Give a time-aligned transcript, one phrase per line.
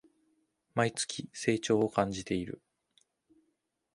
[0.73, 2.59] 毎月、成長を感じてる